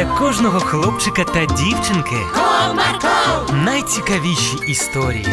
Для 0.00 0.18
кожного 0.18 0.60
хлопчика 0.60 1.24
та 1.24 1.44
дівчинки 1.46 2.16
Comarco, 2.34 3.54
найцікавіші 3.64 4.56
історії. 4.68 5.26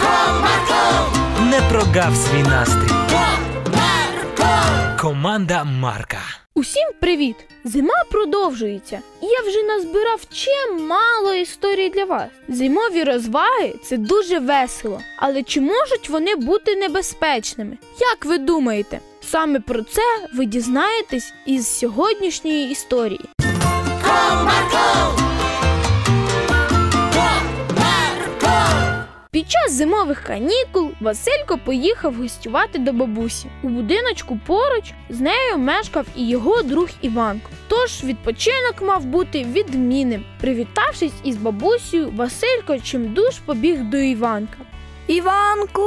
Comarco, 0.00 1.16
Не 1.50 1.60
прогав 1.70 2.16
свій 2.16 2.42
настрій. 2.42 2.94
Comarco. 3.10 5.00
Команда 5.00 5.64
Марка. 5.64 6.18
Усім 6.54 6.88
привіт! 7.00 7.36
Зима 7.64 8.04
продовжується, 8.10 9.00
і 9.22 9.26
я 9.26 9.40
вже 9.40 9.62
назбирав 9.62 10.20
чимало 10.32 11.34
історій 11.34 11.88
для 11.90 12.04
вас. 12.04 12.28
Зимові 12.48 13.04
розваги 13.04 13.74
це 13.84 13.96
дуже 13.96 14.38
весело, 14.38 15.00
але 15.18 15.42
чи 15.42 15.60
можуть 15.60 16.08
вони 16.08 16.36
бути 16.36 16.76
небезпечними? 16.76 17.78
Як 18.00 18.24
ви 18.24 18.38
думаєте? 18.38 19.00
Саме 19.30 19.60
про 19.60 19.82
це 19.82 20.02
ви 20.34 20.44
дізнаєтесь 20.46 21.32
із 21.46 21.78
сьогоднішньої 21.78 22.70
історії. 22.70 23.20
Під 29.34 29.50
час 29.50 29.72
зимових 29.72 30.20
канікул 30.22 30.90
Василько 31.00 31.58
поїхав 31.64 32.14
гостювати 32.14 32.78
до 32.78 32.92
бабусі. 32.92 33.46
У 33.62 33.68
будиночку 33.68 34.38
поруч 34.46 34.92
з 35.08 35.20
нею 35.20 35.58
мешкав 35.58 36.06
і 36.16 36.28
його 36.28 36.62
друг 36.62 36.88
Іванко. 37.02 37.50
Тож 37.68 38.04
відпочинок 38.04 38.82
мав 38.82 39.04
бути 39.04 39.44
відмінним. 39.44 40.24
Привітавшись 40.40 41.12
із 41.24 41.36
бабусею, 41.36 42.10
Василько 42.10 42.78
чимдуж 42.78 43.38
побіг 43.38 43.80
до 43.82 43.96
Іванка. 43.96 44.56
Іванку, 45.06 45.82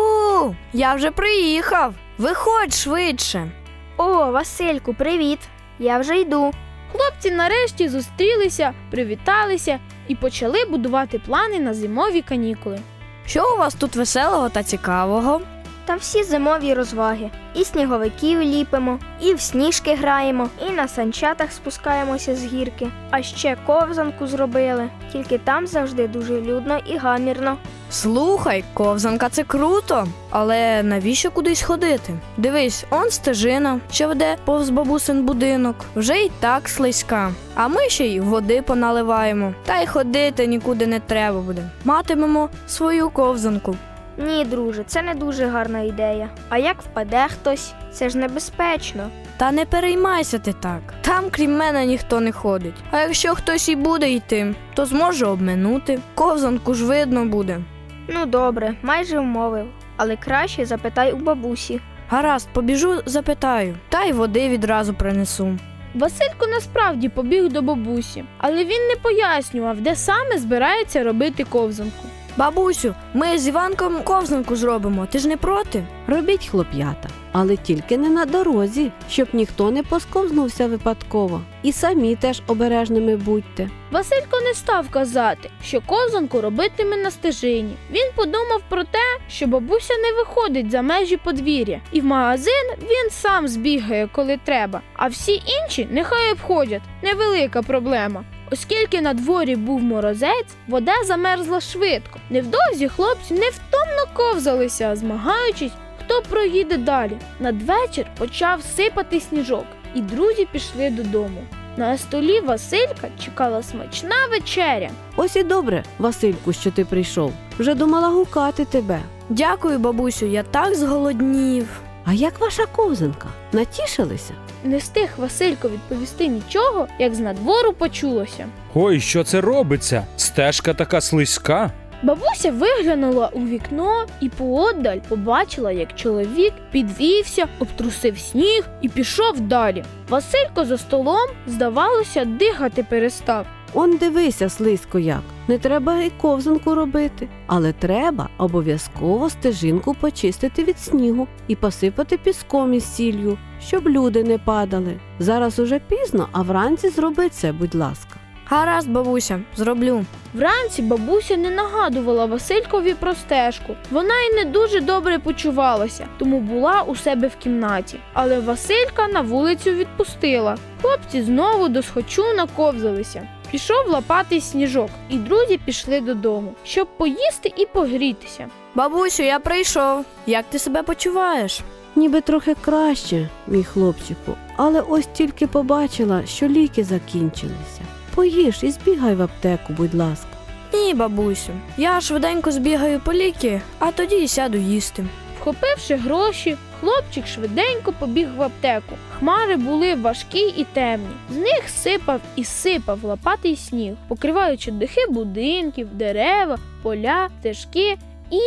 я 0.73 0.93
вже 0.93 1.11
приїхав. 1.11 1.93
Виходь 2.17 2.73
швидше. 2.73 3.51
О, 3.97 4.31
Васильку, 4.31 4.93
привіт! 4.93 5.39
Я 5.79 5.97
вже 5.97 6.19
йду. 6.19 6.51
Хлопці 6.91 7.31
нарешті 7.31 7.89
зустрілися, 7.89 8.73
привіталися 8.91 9.79
і 10.07 10.15
почали 10.15 10.65
будувати 10.65 11.19
плани 11.19 11.59
на 11.59 11.73
зимові 11.73 12.21
канікули. 12.21 12.79
Що 13.25 13.53
у 13.55 13.57
вас 13.57 13.75
тут 13.75 13.95
веселого 13.95 14.49
та 14.49 14.63
цікавого? 14.63 15.41
Та 15.87 15.95
всі 15.95 16.23
зимові 16.23 16.73
розваги. 16.73 17.29
І 17.55 17.63
сніговиків 17.63 18.41
ліпимо, 18.41 18.99
і 19.21 19.33
в 19.33 19.41
сніжки 19.41 19.95
граємо, 19.95 20.49
і 20.67 20.71
на 20.71 20.87
санчатах 20.87 21.51
спускаємося 21.51 22.35
з 22.35 22.45
гірки. 22.45 22.87
А 23.11 23.21
ще 23.21 23.57
ковзанку 23.65 24.27
зробили. 24.27 24.89
Тільки 25.11 25.37
там 25.37 25.67
завжди 25.67 26.07
дуже 26.07 26.41
людно 26.41 26.79
і 26.85 26.97
гамірно. 26.97 27.57
Слухай, 27.89 28.63
ковзанка 28.73 29.29
це 29.29 29.43
круто, 29.43 30.07
але 30.29 30.83
навіщо 30.83 31.31
кудись 31.31 31.61
ходити? 31.61 32.13
Дивись, 32.37 32.85
он 32.89 33.09
стежина, 33.09 33.79
що 33.91 34.07
веде 34.07 34.37
повз 34.45 34.69
бабусин 34.69 35.25
будинок, 35.25 35.75
вже 35.95 36.17
й 36.17 36.31
так 36.39 36.69
слизька. 36.69 37.31
А 37.55 37.67
ми 37.67 37.89
ще 37.89 38.05
й 38.05 38.19
води 38.19 38.61
поналиваємо. 38.61 39.53
Та 39.65 39.79
й 39.81 39.87
ходити 39.87 40.47
нікуди 40.47 40.87
не 40.87 40.99
треба 40.99 41.39
буде. 41.41 41.69
Матимемо 41.83 42.49
свою 42.67 43.09
ковзанку. 43.09 43.75
Ні, 44.17 44.45
друже, 44.45 44.83
це 44.87 45.01
не 45.01 45.13
дуже 45.13 45.45
гарна 45.45 45.79
ідея. 45.79 46.29
А 46.49 46.57
як 46.57 46.81
впаде 46.81 47.27
хтось, 47.27 47.73
це 47.91 48.09
ж 48.09 48.17
небезпечно. 48.17 49.09
Та 49.37 49.51
не 49.51 49.65
переймайся 49.65 50.39
ти 50.39 50.53
так. 50.53 50.81
Там, 51.01 51.23
крім 51.31 51.57
мене, 51.57 51.85
ніхто 51.85 52.19
не 52.19 52.31
ходить. 52.31 52.75
А 52.91 52.99
якщо 52.99 53.35
хтось 53.35 53.69
і 53.69 53.75
буде 53.75 54.11
йти, 54.11 54.55
то 54.73 54.85
зможе 54.85 55.25
обминути. 55.25 55.99
Ковзанку 56.15 56.73
ж 56.73 56.85
видно 56.85 57.25
буде. 57.25 57.59
Ну 58.07 58.25
добре, 58.25 58.73
майже 58.81 59.19
вмовив. 59.19 59.65
Але 59.97 60.15
краще 60.15 60.65
запитай 60.65 61.11
у 61.13 61.17
бабусі. 61.17 61.81
Гаразд, 62.09 62.47
побіжу, 62.53 63.01
запитаю, 63.05 63.77
та 63.89 64.03
й 64.03 64.11
води 64.11 64.49
відразу 64.49 64.93
принесу. 64.93 65.57
Василько 65.95 66.47
насправді 66.47 67.09
побіг 67.09 67.49
до 67.49 67.61
бабусі, 67.61 68.23
але 68.37 68.55
він 68.65 68.87
не 68.87 68.95
пояснював, 69.01 69.81
де 69.81 69.95
саме 69.95 70.37
збирається 70.37 71.03
робити 71.03 71.43
ковзанку. 71.43 72.07
Бабусю, 72.37 72.95
ми 73.13 73.37
з 73.37 73.47
Іванком 73.47 74.03
ковзанку 74.03 74.55
зробимо. 74.55 75.07
Ти 75.11 75.19
ж 75.19 75.27
не 75.27 75.37
проти? 75.37 75.83
Робіть 76.07 76.47
хлоп'ята, 76.47 77.09
але 77.31 77.57
тільки 77.57 77.97
не 77.97 78.09
на 78.09 78.25
дорозі, 78.25 78.91
щоб 79.09 79.27
ніхто 79.33 79.71
не 79.71 79.83
посковзнувся 79.83 80.67
випадково. 80.67 81.41
І 81.63 81.71
самі 81.71 82.15
теж 82.15 82.41
обережними 82.47 83.15
будьте. 83.15 83.69
Василько 83.91 84.41
не 84.41 84.53
став 84.53 84.89
казати, 84.89 85.49
що 85.63 85.81
ковзанку 85.81 86.41
робитиме 86.41 86.97
на 86.97 87.11
стежині. 87.11 87.75
Він 87.91 88.11
подумав 88.15 88.61
про 88.69 88.83
те, 88.83 89.17
що 89.29 89.47
бабуся 89.47 89.93
не 89.93 90.17
виходить 90.17 90.71
за 90.71 90.81
межі 90.81 91.17
подвір'я, 91.17 91.81
і 91.91 92.01
в 92.01 92.05
магазин 92.05 92.71
він 92.81 93.09
сам 93.09 93.47
збігає, 93.47 94.09
коли 94.11 94.39
треба. 94.43 94.81
А 94.93 95.07
всі 95.07 95.41
інші 95.61 95.87
нехай 95.91 96.31
обходять. 96.31 96.81
Невелика 97.03 97.61
проблема. 97.61 98.23
Оскільки 98.51 99.01
на 99.01 99.13
дворі 99.13 99.55
був 99.55 99.81
морозець, 99.83 100.55
вода 100.67 100.93
замерзла 101.05 101.61
швидко. 101.61 102.19
Невдовзі 102.29 102.87
хлопці 102.87 103.33
невтомно 103.33 104.05
ковзалися, 104.13 104.95
змагаючись, 104.95 105.71
хто 106.05 106.21
проїде 106.29 106.77
далі. 106.77 107.17
Надвечір 107.39 108.05
почав 108.17 108.61
сипати 108.75 109.19
сніжок, 109.19 109.65
і 109.95 110.01
друзі 110.01 110.47
пішли 110.51 110.89
додому. 110.89 111.43
На 111.77 111.97
столі 111.97 112.39
Василька 112.39 113.07
чекала 113.25 113.63
смачна 113.63 114.15
вечеря. 114.31 114.89
Ось 115.15 115.35
і 115.35 115.43
добре, 115.43 115.83
Васильку, 115.99 116.53
що 116.53 116.71
ти 116.71 116.85
прийшов. 116.85 117.33
Вже 117.59 117.75
думала 117.75 118.07
гукати 118.09 118.65
тебе. 118.65 118.99
Дякую, 119.29 119.79
бабусю, 119.79 120.25
я 120.25 120.43
так 120.43 120.75
зголоднів. 120.75 121.67
А 122.09 122.13
як 122.13 122.39
ваша 122.39 122.65
ковзанка? 122.65 123.27
Натішилися? 123.51 124.33
Не 124.63 124.77
встиг 124.77 125.09
Василько 125.17 125.69
відповісти 125.69 126.27
нічого, 126.27 126.87
як 126.99 127.15
з 127.15 127.19
надвору 127.19 127.73
почулося. 127.73 128.45
Ой, 128.75 128.99
що 128.99 129.23
це 129.23 129.41
робиться? 129.41 130.05
Стежка 130.17 130.73
така 130.73 131.01
слизька. 131.01 131.71
Бабуся 132.03 132.51
виглянула 132.51 133.29
у 133.33 133.39
вікно 133.39 134.05
і 134.21 134.29
поодаль 134.29 134.97
побачила, 135.09 135.71
як 135.71 135.95
чоловік 135.95 136.53
підвівся, 136.71 137.45
обтрусив 137.59 138.19
сніг 138.19 138.67
і 138.81 138.89
пішов 138.89 139.39
далі. 139.39 139.83
Василько 140.09 140.65
за 140.65 140.77
столом, 140.77 141.29
здавалося, 141.47 142.25
дихати 142.25 142.83
перестав. 142.89 143.45
Он 143.73 143.97
дивися, 143.97 144.49
слизько 144.49 144.99
як. 144.99 145.21
Не 145.47 145.57
треба 145.57 146.01
і 146.01 146.09
ковзанку 146.09 146.75
робити, 146.75 147.27
але 147.47 147.73
треба 147.73 148.29
обов'язково 148.37 149.29
стежинку 149.29 149.93
почистити 149.93 150.63
від 150.63 150.79
снігу 150.79 151.27
і 151.47 151.55
посипати 151.55 152.17
піском 152.17 152.73
із 152.73 152.95
сіллю, 152.95 153.37
щоб 153.61 153.89
люди 153.89 154.23
не 154.23 154.37
падали. 154.37 154.99
Зараз 155.19 155.59
уже 155.59 155.79
пізно, 155.79 156.29
а 156.31 156.41
вранці 156.41 156.89
зроби 156.89 157.29
це, 157.29 157.51
будь 157.51 157.75
ласка. 157.75 158.17
Гаразд, 158.49 158.89
бабуся, 158.89 159.39
зроблю. 159.55 160.05
Вранці 160.33 160.81
бабуся 160.81 161.37
не 161.37 161.49
нагадувала 161.49 162.25
Василькові 162.25 162.93
про 162.93 163.15
стежку. 163.15 163.75
Вона 163.91 164.13
й 164.19 164.35
не 164.35 164.45
дуже 164.51 164.81
добре 164.81 165.19
почувалася, 165.19 166.07
тому 166.17 166.39
була 166.39 166.81
у 166.81 166.95
себе 166.95 167.27
в 167.27 167.35
кімнаті. 167.35 167.99
Але 168.13 168.39
Василька 168.39 169.07
на 169.07 169.21
вулицю 169.21 169.71
відпустила. 169.71 170.57
Хлопці 170.81 171.21
знову 171.21 171.69
до 171.69 171.83
схочу 171.83 172.23
наковзалися. 172.37 173.27
Пішов 173.51 173.87
лапати 173.87 174.41
сніжок, 174.41 174.89
і 175.09 175.17
друзі 175.17 175.59
пішли 175.65 176.01
додому, 176.01 176.53
щоб 176.63 176.87
поїсти 176.97 177.53
і 177.57 177.65
погрітися. 177.65 178.47
Бабусю, 178.75 179.23
я 179.23 179.39
прийшов. 179.39 180.05
Як 180.25 180.45
ти 180.49 180.59
себе 180.59 180.83
почуваєш? 180.83 181.61
Ніби 181.95 182.21
трохи 182.21 182.55
краще, 182.61 183.29
мій 183.47 183.63
хлопчику, 183.63 184.33
але 184.55 184.81
ось 184.81 185.07
тільки 185.13 185.47
побачила, 185.47 186.25
що 186.25 186.47
ліки 186.47 186.83
закінчилися. 186.83 187.81
Поїж 188.15 188.59
і 188.63 188.71
збігай 188.71 189.15
в 189.15 189.21
аптеку, 189.21 189.73
будь 189.73 189.93
ласка. 189.95 190.27
Ні, 190.73 190.93
бабусю. 190.93 191.51
Я 191.77 192.01
швиденько 192.01 192.51
збігаю 192.51 192.99
по 192.99 193.13
ліки, 193.13 193.61
а 193.79 193.91
тоді 193.91 194.15
й 194.15 194.27
сяду 194.27 194.57
їсти. 194.57 195.05
Вхопивши 195.39 195.95
гроші, 195.95 196.57
хлопчик 196.79 197.27
швиденько 197.27 197.93
побіг 197.99 198.27
в 198.37 198.41
аптеку. 198.41 198.95
Хмари 199.19 199.55
були 199.55 199.95
важкі 199.95 200.53
і 200.57 200.63
темні. 200.63 201.07
З 201.29 201.35
них 201.35 201.69
сипав 201.69 202.21
і 202.35 202.43
сипав 202.43 203.03
лопатий 203.03 203.55
сніг, 203.55 203.93
покриваючи 204.07 204.71
дихи 204.71 205.07
будинків, 205.09 205.87
дерева, 205.93 206.57
поля, 206.83 207.29
стежки 207.39 207.97
і. 208.31 208.39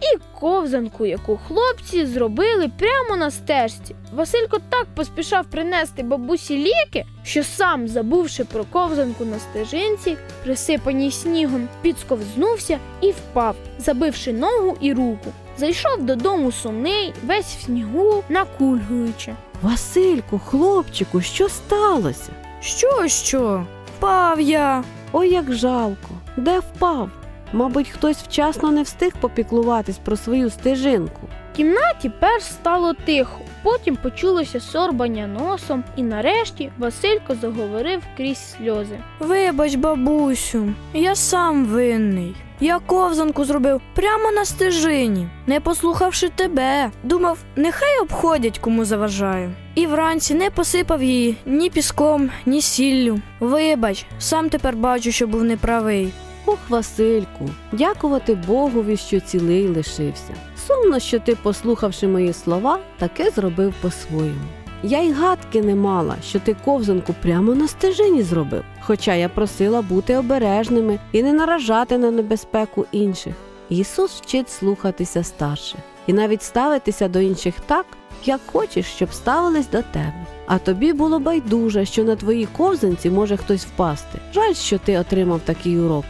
І 0.00 0.18
ковзанку, 0.40 1.06
яку 1.06 1.40
хлопці 1.48 2.06
зробили 2.06 2.70
прямо 2.78 3.16
на 3.16 3.30
стежці. 3.30 3.94
Василько 4.14 4.58
так 4.68 4.86
поспішав 4.94 5.46
принести 5.46 6.02
бабусі 6.02 6.56
ліки, 6.58 7.04
що 7.24 7.44
сам, 7.44 7.88
забувши 7.88 8.44
про 8.44 8.64
ковзанку 8.64 9.24
на 9.24 9.38
стежинці, 9.38 10.16
присипаній 10.44 11.10
снігом, 11.10 11.68
підсковзнувся 11.82 12.78
і 13.00 13.10
впав, 13.10 13.56
забивши 13.78 14.32
ногу 14.32 14.76
і 14.80 14.92
руку. 14.92 15.32
Зайшов 15.58 16.02
додому 16.02 16.52
сумний, 16.52 17.14
весь 17.26 17.56
в 17.56 17.64
снігу, 17.64 18.24
накульгуючи. 18.28 19.34
Васильку, 19.62 20.38
хлопчику, 20.38 21.20
що 21.20 21.48
сталося? 21.48 22.30
Що, 22.60 23.08
що? 23.08 23.66
Впав 23.86 24.40
я. 24.40 24.84
Ой, 25.12 25.30
як 25.30 25.52
жалко. 25.52 26.08
Де 26.36 26.58
впав? 26.58 27.10
Мабуть, 27.54 27.88
хтось 27.88 28.16
вчасно 28.16 28.70
не 28.70 28.82
встиг 28.82 29.12
попіклуватись 29.20 29.98
про 29.98 30.16
свою 30.16 30.50
стежинку. 30.50 31.20
В 31.52 31.56
кімнаті 31.56 32.12
перш 32.20 32.44
стало 32.44 32.94
тихо, 32.94 33.40
потім 33.62 33.96
почулося 33.96 34.60
сорбання 34.60 35.26
носом, 35.26 35.84
і 35.96 36.02
нарешті 36.02 36.72
Василько 36.78 37.34
заговорив 37.34 38.02
крізь 38.16 38.54
сльози. 38.56 38.98
Вибач, 39.20 39.74
бабусю, 39.74 40.72
я 40.94 41.14
сам 41.14 41.64
винний. 41.64 42.36
Я 42.60 42.78
ковзанку 42.78 43.44
зробив 43.44 43.80
прямо 43.94 44.30
на 44.30 44.44
стежині, 44.44 45.28
не 45.46 45.60
послухавши 45.60 46.28
тебе. 46.28 46.90
Думав, 47.02 47.38
нехай 47.56 48.00
обходять, 48.02 48.58
кому 48.58 48.84
заважаю. 48.84 49.52
І 49.74 49.86
вранці 49.86 50.34
не 50.34 50.50
посипав 50.50 51.02
її 51.02 51.36
ні 51.46 51.70
піском, 51.70 52.30
ні 52.46 52.62
сіллю. 52.62 53.20
Вибач, 53.40 54.06
сам 54.18 54.48
тепер 54.48 54.76
бачу, 54.76 55.12
що 55.12 55.26
був 55.26 55.44
неправий. 55.44 56.12
Ох, 56.54 56.60
Васильку, 56.70 57.50
дякувати 57.72 58.34
Богові, 58.34 58.96
що 58.96 59.20
цілий 59.20 59.68
лишився. 59.68 60.34
Сумно, 60.66 60.98
що 60.98 61.18
ти, 61.18 61.36
послухавши 61.42 62.06
мої 62.08 62.32
слова, 62.32 62.78
таке 62.98 63.30
зробив 63.30 63.74
по-своєму. 63.82 64.46
Я 64.82 65.00
й 65.00 65.12
гадки 65.12 65.62
не 65.62 65.74
мала, 65.74 66.16
що 66.24 66.40
ти 66.40 66.56
ковзанку 66.64 67.14
прямо 67.22 67.54
на 67.54 67.68
стежині 67.68 68.22
зробив, 68.22 68.64
хоча 68.80 69.14
я 69.14 69.28
просила 69.28 69.82
бути 69.82 70.16
обережними 70.16 70.98
і 71.12 71.22
не 71.22 71.32
наражати 71.32 71.98
на 71.98 72.10
небезпеку 72.10 72.86
інших. 72.92 73.34
Ісус 73.68 74.20
вчить 74.20 74.50
слухатися 74.50 75.24
старших 75.24 75.80
і 76.06 76.12
навіть 76.12 76.42
ставитися 76.42 77.08
до 77.08 77.20
інших 77.20 77.54
так, 77.66 77.86
як 78.24 78.40
хочеш, 78.52 78.86
щоб 78.86 79.12
ставились 79.12 79.70
до 79.70 79.82
тебе. 79.82 80.26
А 80.46 80.58
тобі 80.58 80.92
було 80.92 81.18
байдуже, 81.18 81.84
що 81.84 82.04
на 82.04 82.16
твоїй 82.16 82.46
ковзанці 82.46 83.10
може 83.10 83.36
хтось 83.36 83.64
впасти. 83.64 84.18
Жаль, 84.34 84.54
що 84.54 84.78
ти 84.78 84.98
отримав 84.98 85.40
такий 85.44 85.78
урок. 85.78 86.04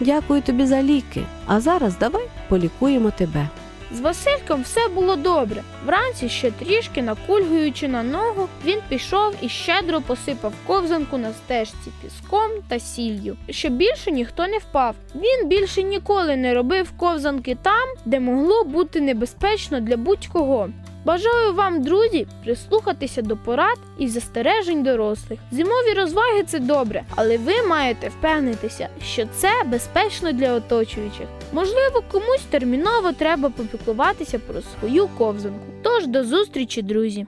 Дякую 0.00 0.42
тобі 0.42 0.66
за 0.66 0.82
ліки. 0.82 1.22
А 1.46 1.60
зараз 1.60 1.98
давай 1.98 2.26
полікуємо 2.48 3.10
тебе. 3.10 3.48
З 3.92 4.00
Васильком 4.00 4.62
все 4.62 4.88
було 4.88 5.16
добре. 5.16 5.62
Вранці, 5.86 6.28
ще 6.28 6.50
трішки 6.50 7.02
накульгуючи 7.02 7.88
на 7.88 8.02
ногу, 8.02 8.48
він 8.64 8.78
пішов 8.88 9.34
і 9.40 9.48
щедро 9.48 10.00
посипав 10.00 10.52
ковзанку 10.66 11.18
на 11.18 11.32
стежці 11.32 11.90
піском 12.02 12.50
та 12.68 12.78
сіллю, 12.78 13.36
щоб 13.50 13.72
більше 13.72 14.10
ніхто 14.10 14.46
не 14.46 14.58
впав. 14.58 14.94
Він 15.14 15.48
більше 15.48 15.82
ніколи 15.82 16.36
не 16.36 16.54
робив 16.54 16.92
ковзанки 16.96 17.56
там, 17.62 17.88
де 18.04 18.20
могло 18.20 18.64
бути 18.64 19.00
небезпечно 19.00 19.80
для 19.80 19.96
будь-кого. 19.96 20.68
Бажаю 21.04 21.54
вам, 21.54 21.82
друзі, 21.82 22.26
прислухатися 22.44 23.22
до 23.22 23.36
порад 23.36 23.78
і 23.98 24.08
застережень 24.08 24.82
дорослих. 24.82 25.38
Зимові 25.50 25.94
розваги 25.96 26.42
це 26.46 26.58
добре, 26.58 27.02
але 27.16 27.38
ви 27.38 27.52
маєте 27.68 28.08
впевнитися, 28.08 28.88
що 29.04 29.26
це 29.36 29.48
безпечно 29.66 30.32
для 30.32 30.52
оточуючих. 30.52 31.26
Можливо, 31.52 32.02
комусь 32.12 32.44
терміново 32.50 33.12
треба 33.12 33.50
попіклуватися 33.50 34.38
про 34.38 34.60
свою 34.60 35.08
ковзанку. 35.08 35.66
Тож 35.82 36.06
до 36.06 36.24
зустрічі, 36.24 36.82
друзі! 36.82 37.26